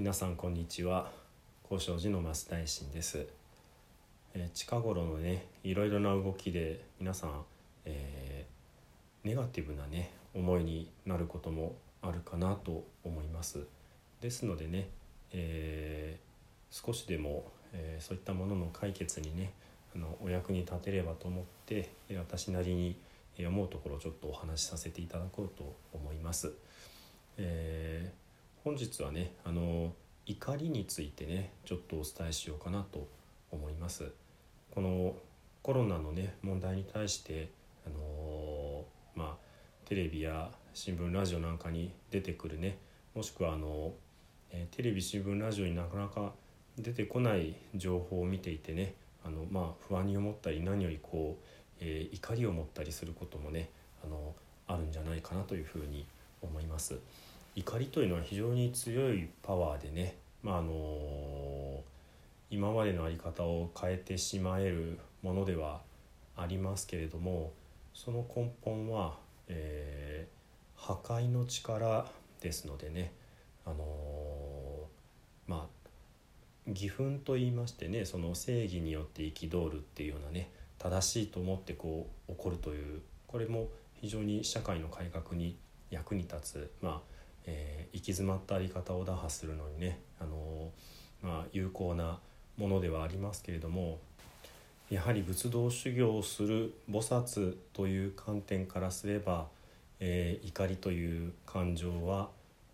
[0.00, 1.10] 皆さんこんにちは。
[1.62, 3.26] 高尚寺の増大臣です、
[4.32, 7.44] えー近頃のねいろいろな動きで皆さん、
[7.84, 13.58] えーネガティブなね思いになることもあるかなと思います。
[14.22, 14.88] ですのでね、
[15.32, 17.44] えー少しでも、
[17.74, 19.52] えそういったものの解決にね
[19.94, 22.96] あのお役に立てればと思って私なりに
[23.46, 26.54] 思うところをちょっとお話しさせていただこうと思います。
[27.36, 28.19] えー
[28.62, 29.94] 本日はねあの
[30.26, 33.08] 怒りについてねちょっとお伝えしようかなと
[33.50, 34.12] 思います。
[34.74, 35.14] この
[35.62, 37.50] コロナのね問題に対して
[37.86, 38.84] あの
[39.16, 39.36] まあ
[39.86, 42.76] テレビや新聞ラジオなんかに出てくるね
[43.14, 43.92] もしくはあの、
[44.50, 46.32] えーテレビ新聞ラジオになかなか
[46.78, 51.44] 出てこない情報を見ていてねあのまあ不安に思ったり何よりこう、
[51.80, 53.70] えー怒りを持ったりすることもね
[54.04, 54.34] あの
[54.66, 56.06] あるんじゃないかなというふうに
[56.42, 56.98] 思います。
[57.54, 61.82] 怒りというのは非常に強いパワーでね、まああの
[62.50, 65.80] 今までの在り方を変えてしまえるものでは
[66.36, 67.52] ありますけれども
[67.94, 69.16] その根本は、
[69.48, 70.40] えー
[70.80, 72.06] 破壊の力
[72.40, 73.12] ですのでね、
[73.66, 73.84] あの
[75.46, 75.90] まあ
[76.66, 83.68] 義憤と言いましてねその正義によって憤るっていうようなね正しいと思ってこう怒るというこれも
[84.00, 85.54] 非常に社会の改革に
[85.90, 87.00] 役に立つ、まあ
[87.46, 90.70] えー行き詰まった在り方を打破するのにね、あの
[91.22, 92.20] まあ、有効な
[92.56, 93.98] ものではありますけれども
[94.90, 99.48] やはり仏道修行をする菩薩という観点からすれば、
[99.98, 102.28] えー怒りという感情は、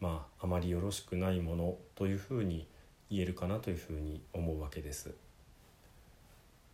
[0.00, 2.66] まあ、あまりよろしくないものというふうに
[3.10, 5.14] 言えるかなというふうに思うわけです。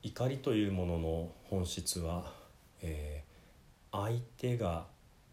[0.03, 2.33] 怒りというものの本質は、
[2.83, 3.29] えー
[3.91, 4.85] 相手が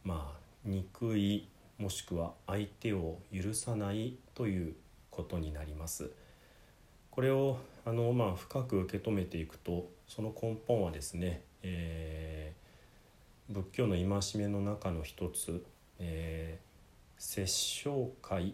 [0.06, 4.76] まあ憎いもしくは相手を許さないという
[5.09, 6.12] ことになります。
[7.12, 12.66] これをあの、まあ、深く受け止めていくとその根本はですね、えー
[13.48, 15.64] 仏教の戒めの中の一つ、
[15.99, 16.66] えー
[17.17, 18.54] 殺生戒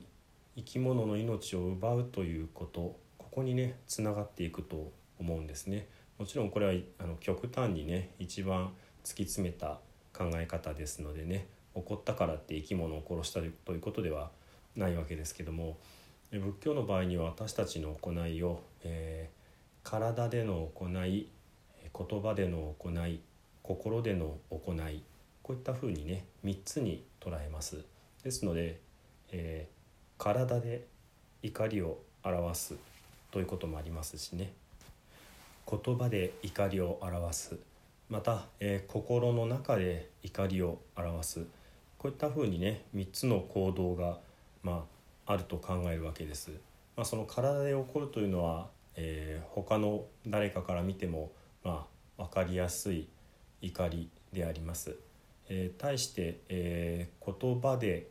[0.56, 5.88] 生き物の命を奪うということここにねつながっていくと思うんですね。
[6.20, 8.72] もちろんこれはあの極端にね一番
[9.04, 9.80] 突き詰めた
[10.14, 14.32] 考え方ですのでね怒ったからって生き物を殺したということでは
[14.76, 15.78] ないわけですけども
[16.32, 19.42] 仏教の場合には私たちの行いを、えー
[19.84, 21.28] 体での行い
[21.98, 23.20] 言葉での行い
[23.64, 25.04] 心での行い
[25.42, 27.84] こういったふうにね3つに捉えます。
[28.24, 28.80] ですので、
[29.32, 29.82] えー
[30.24, 30.86] 体で
[31.42, 32.76] 怒りを表す
[33.32, 34.54] ということもありますしね。
[35.68, 37.58] 言葉で怒りを表す。
[38.08, 41.46] また、えー心の中で怒りを表す。
[42.02, 44.18] こういったふうにね3つの行動が、
[44.64, 44.88] ま
[45.28, 46.50] あ、あると考えるわけです。
[46.96, 51.32] まあ、その体で起こるというのは、えー他の誰かから見ても、
[51.64, 51.86] ま
[52.18, 53.08] あ、分かりやすい
[53.62, 54.96] 怒りであります。
[55.48, 58.08] えー対して、えー言葉で、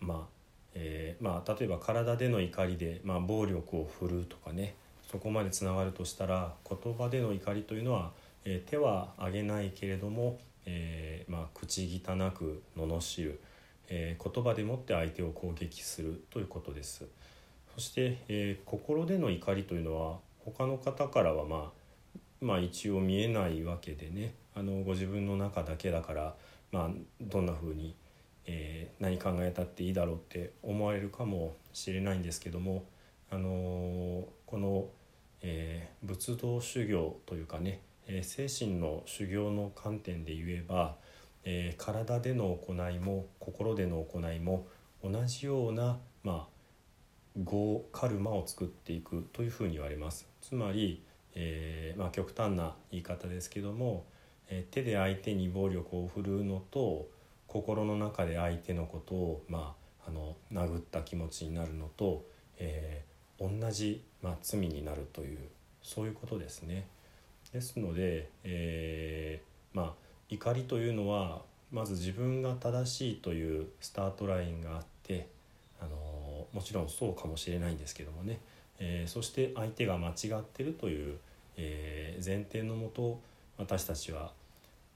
[0.00, 0.28] まあ
[0.72, 4.76] えーまあ、例えば体での怒りで、まあ、暴力を振るうとかね
[5.10, 8.12] そこまでつながるとしたら言葉での怒りというのは、
[8.46, 13.40] えー手は挙げないけれども、えーまあ、口汚く罵る、
[13.88, 17.06] えー言葉でもって相手を攻撃するということです。
[17.74, 26.34] そして、えー心での怒りというのは他の方からは、まあ、まあ一応見えないわけでねあのご自分の中だけだから、
[26.72, 26.90] まあ、
[27.20, 27.94] どんな風に、
[28.46, 32.84] えー何考えたっていいだろうって思われるかもしれないんですけども、
[33.30, 34.88] あのこの、
[35.42, 40.96] えー仏道修行というかね、え精神の修行の観点で言えば、
[41.44, 44.66] え体での行いも心での行いも
[45.02, 46.48] 同じような、まあ、
[47.36, 54.06] 業カルマを作っていくというふうに言われますつまり、えーまあ、極端な言い方ですけども、
[54.48, 57.08] え手で相手に暴力を振るうのと
[57.46, 59.74] 心の中で相手のことを、ま
[60.04, 62.24] あ、あの殴った気持ちになるのと、
[62.58, 65.38] えー同じ、まあ、罪になるという
[65.82, 66.86] そういうことですね。
[67.52, 69.94] ですので、えーまあ
[70.28, 75.28] 怒りというのはまず自分が正しいというスタートラインがあって
[75.80, 78.40] あのもちろんそうかもしれないんですけどもね、
[78.78, 81.18] えーそして相手が間違ってるという、
[81.56, 83.20] えー前提のもと
[83.58, 84.32] 私たちは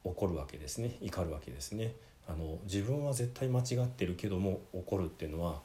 [0.05, 0.97] 怒るわけですね。
[1.01, 1.95] 怒るわけですね。
[2.27, 5.61] あの自分は絶対間違ってるけども怒るっていうのは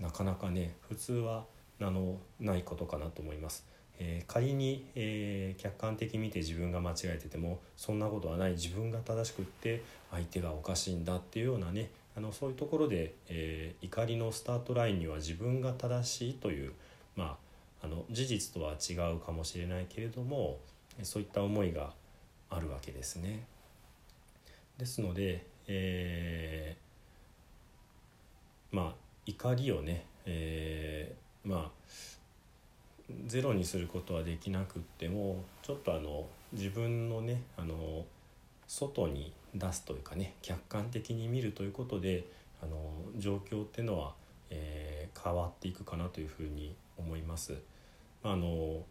[0.00, 1.44] なかなかね普通は
[1.80, 3.66] あのないことかなと思います。
[4.02, 16.72] えー仮に、えー客観的に見て自分が間違えててもそんなことはない自分が正しくって相手がおかしいんだっていうようなねあのそういうところで、えー、怒りのスタートラインには自分が正しいという、
[17.16, 17.38] ま
[17.82, 20.58] あ、あの事実とは違うかもしれないけれども
[21.02, 21.92] そういった思いが
[22.50, 23.46] あるわけですね。
[24.76, 28.94] ですので、えー、まあ
[29.24, 31.70] 怒りをね、えー、まあ
[33.26, 38.04] ゼロにすることはできなくってもちょっとあの自分のねあの
[38.66, 42.24] 外に出すというかね客観的に見るということで
[42.62, 42.76] あの
[43.18, 44.14] 状況っていうのは、
[44.50, 47.54] えー、変わっていくかなというふうに思います。
[48.22, 48.84] あの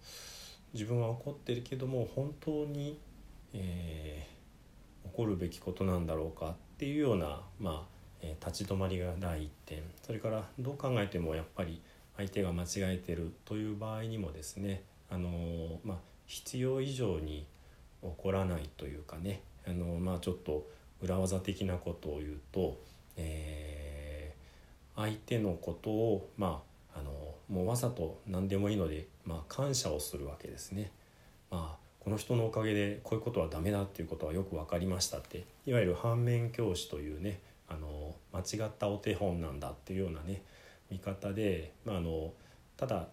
[0.73, 3.00] 自分は怒ってるけども本当に、
[3.53, 7.83] えー、怒るべきことなんだろうかっていうような、まあ
[8.21, 11.81] えー、立ち止まりが第一点それからどう考えてもやっぱり
[12.21, 15.97] 相手が間違えてるという場合にもですねあの、まあ、
[16.27, 17.45] 必要以上に
[18.03, 20.68] 怒らないというかねあの、まあ、ちょっと
[21.01, 22.77] 裏技的なことを言うと、
[23.18, 26.62] えー、相手のことを、ま
[26.94, 27.12] あ、あの
[27.50, 30.91] もうわざと何でもいいので、まあ、感謝をするわけですね。
[31.50, 37.39] まあこの人のおかげでこういうことはダメだっていうことはよく分かりましたっていわゆる反面教師というね
[37.69, 40.41] あの間違ったお手本なんだっていうようなね
[40.92, 42.34] 見方で、まあ、あの
[42.78, 43.08] ただ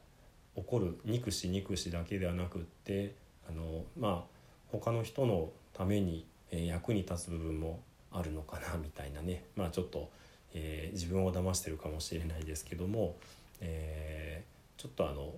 [0.57, 3.15] 怒る憎し憎しだけではなくって
[3.49, 4.39] あのまあ
[4.71, 7.81] 他の人のためにえ役に立つ部分も
[8.11, 10.11] あるのかなみたいなねまあちょっと、
[10.55, 13.17] えー、自分を騙してるかもしれないですけども、
[13.61, 15.35] えー、ちょっとあの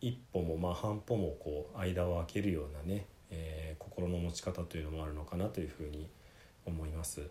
[0.00, 6.08] 一歩もまあ半歩もこう間を空けるようなね、えー、心の持ち方というのもあるのかなというふうに
[6.64, 7.22] 思います。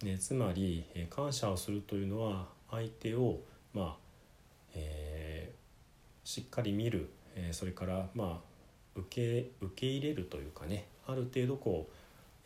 [0.00, 3.40] でつまり、え感謝をするというのは相手を
[3.72, 3.96] まあ、
[4.74, 8.56] えー、しっかり見る、えー、それからまあ
[8.96, 11.92] 受け受け入れるというかねある程度こう、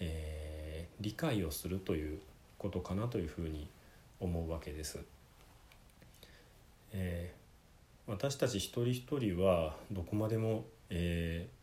[0.00, 2.19] えー、理解をするという
[2.58, 3.69] ことかなというふうに
[4.19, 4.99] 思うわけです。
[6.93, 11.61] えー、私たち一人一人はどこまでも、えー、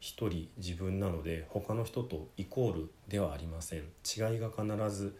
[0.00, 5.18] 一人自分なので他の人とイコールではありません違いが必ず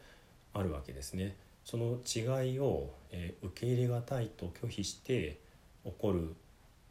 [0.53, 1.37] あるわけですね
[1.67, 5.41] その違いを、えー、受け入れがたいと拒否して
[5.85, 6.33] 起こる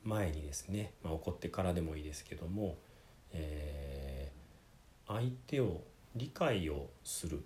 [0.03, 2.75] 前にですね、まあ、起こってからでもいいですけども、
[3.31, 5.81] えー、相手を
[6.17, 7.41] 理解をする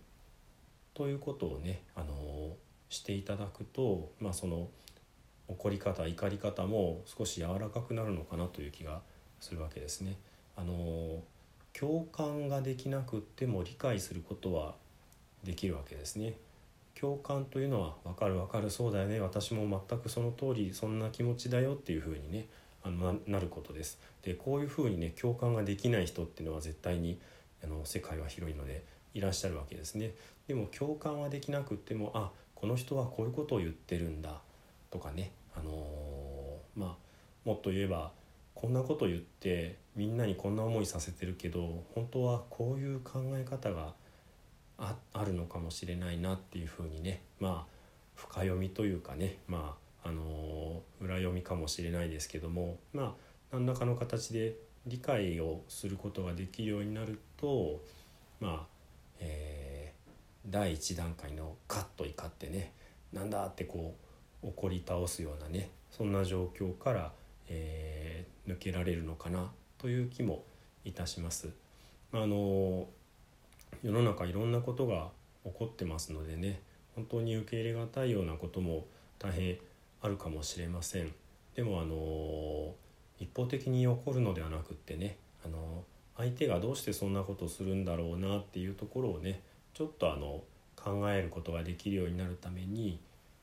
[0.95, 2.55] ということをね、あの
[2.89, 4.67] していただくと、まあ、その
[5.47, 9.01] 怒り方怒り方も少し柔らかくなるのかなという気が
[9.39, 10.17] するわけですね。
[10.57, 11.21] あの
[11.73, 14.73] 共感ができなくっても理解することは
[15.43, 16.33] できるわけですね。
[16.99, 22.47] 共感というのは分かる分かるそうだよね私も全くその通りそんな気持ちだよっていうふうにね
[22.83, 23.99] あのなることです。
[24.23, 27.19] でこういうふうにね共感ができない人っていうのは絶対に
[27.63, 30.13] あの世界は広いのでいらっしゃるわけですね。
[30.47, 34.41] でも共感はできなくってもあこの人はこういうことを言ってるんだ
[34.91, 36.95] とかね、あのー、まあ、
[37.45, 38.11] もっと言えば
[38.55, 43.93] こんなこと言ってみんなにこんな思いさせてるけど本当はこういう考え方が
[44.79, 47.21] ああるのかもしれないなっていうふうにね。
[47.39, 47.73] まあ
[48.15, 49.37] 深読みというかね。
[49.47, 52.77] まああの裏読みかもしれないですけども。
[52.93, 53.13] まあ
[53.51, 54.55] 何らかの形で
[54.85, 57.81] 理解をすることができるようになると
[58.39, 58.67] まあ、
[59.19, 62.73] えー、第一段階のカッと怒ってね。
[63.11, 63.95] なんだってこ
[64.43, 65.71] う怒り倒すようなね。
[65.91, 67.11] そんな状況から、
[67.49, 70.43] えー、抜けられるのかなという気も
[70.85, 71.49] いたします。
[72.11, 72.87] あの
[73.83, 75.09] 世の中いろんなことが
[75.45, 76.61] 起こってますのでね
[76.95, 78.85] 本当に受け入れがたいようなことも
[79.19, 79.57] 大変
[80.01, 81.13] あるかもしれません。
[81.55, 82.73] でもあの
[83.19, 85.83] 一方的に起こるのではなくってねあの
[86.17, 89.41] 相手がどうしてそんなことするんだろうなっていうところをね
[89.73, 90.43] ちょっとあの
[90.75, 92.99] 考えることができるようになるために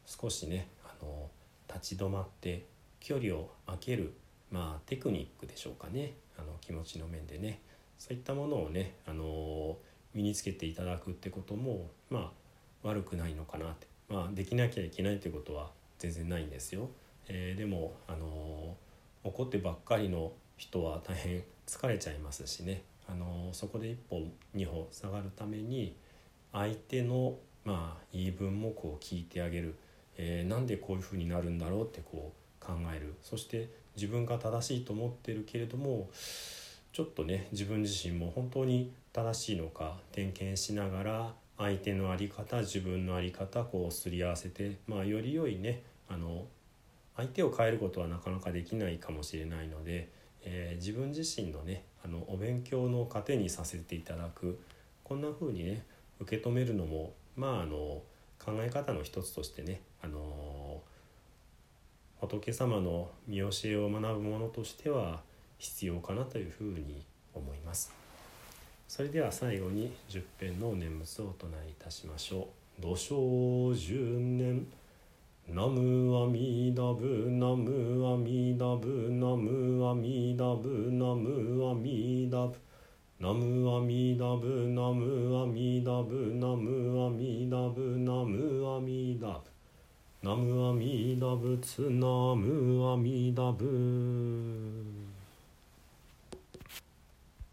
[0.06, 1.28] 少しねあの
[1.68, 2.64] 立ち止まって
[3.00, 4.14] 距離を空ける
[4.50, 6.12] まあテクニックでしょうかね。
[6.38, 7.60] あの気持ちの面でね。
[7.98, 9.76] そういったものをねあの
[10.14, 12.32] 身につけていただくってこともま
[12.84, 13.86] あ悪くないのかなって。
[14.08, 16.88] まあできなきゃいけないってことは全然ないんですよ。
[17.28, 24.22] えー、でもあのー、怒ってばっかりの人は大変疲れちゃいますしね、あのー、そこで一歩
[24.54, 25.96] 二歩下がるために
[26.52, 29.74] 相手のまあ言い分もこう聞いてあげる、
[30.16, 33.14] えー、なんでこういうふうになるんだろうってこう考える。
[33.22, 36.08] そして自分が正しいと思ってるけれども
[36.96, 46.46] ちょっとね自分自身も本当に正しいのか点検しながら相手の在り方自分の在り方こうすり合わせて、まあ、より良いねあの
[47.14, 50.08] 相手を変えることはなかなかできないかもしれないので、
[50.42, 54.58] えー、自分自身のねあのお勉強の糧にさせていただく
[55.04, 55.84] こんな風にね
[56.18, 58.00] 受け止めるのもまああの
[58.42, 60.80] 考え方の一つとしてねあの
[62.22, 65.25] 仏様の見教えを学ぶものとしては
[65.58, 67.92] 必要かなというふうに思います。
[68.88, 72.48] それでは最後に十遍の念仏をお唱えいたしましょ
[72.78, 72.82] う。
[72.82, 74.66] 土生十年
[75.48, 82.56] ナムアミダブナムアミダブナムアミダブナムアミダブ
[83.20, 89.56] ナムアミダブナムアミダブナムアミダブナムアミダブ
[90.22, 94.85] ナムアミダブツナムアミダブ